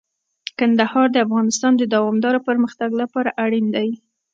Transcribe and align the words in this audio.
کندهار 0.59 1.07
د 1.11 1.17
افغانستان 1.27 1.73
د 1.77 1.83
دوامداره 1.95 2.39
پرمختګ 2.47 2.89
لپاره 3.01 3.29
اړین 3.43 3.65
دی. 3.75 3.89